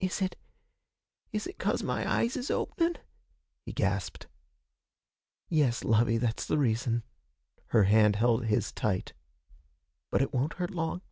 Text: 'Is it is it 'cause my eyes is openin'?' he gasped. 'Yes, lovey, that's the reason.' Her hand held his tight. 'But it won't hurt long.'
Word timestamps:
'Is 0.00 0.20
it 0.20 0.34
is 1.30 1.46
it 1.46 1.56
'cause 1.56 1.84
my 1.84 2.04
eyes 2.04 2.36
is 2.36 2.50
openin'?' 2.50 2.98
he 3.64 3.72
gasped. 3.72 4.26
'Yes, 5.48 5.84
lovey, 5.84 6.18
that's 6.18 6.46
the 6.46 6.58
reason.' 6.58 7.04
Her 7.66 7.84
hand 7.84 8.16
held 8.16 8.46
his 8.46 8.72
tight. 8.72 9.12
'But 10.10 10.20
it 10.20 10.34
won't 10.34 10.54
hurt 10.54 10.72
long.' 10.72 11.02